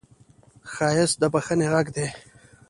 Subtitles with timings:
[0.73, 2.07] ښایست د بښنې غږ دی